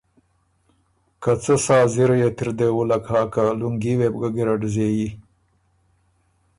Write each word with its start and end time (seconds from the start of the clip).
که 1.21 1.31
”څۀ 1.43 1.55
سا 1.65 1.77
زِرئ 1.93 2.21
ت 2.37 2.39
اِر 2.41 2.49
دې 2.57 2.67
وُلّک 2.77 3.05
هۀ 3.11 3.21
که 3.33 3.43
لُنګي 3.59 3.93
وې 3.97 4.07
بو 4.13 4.19
ګه 4.21 4.29
ګیرډ 4.35 4.61
زېبی“ 4.73 5.07